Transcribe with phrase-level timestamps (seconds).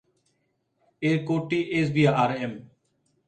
[1.01, 2.53] এর কোডটি এসবিআরএম।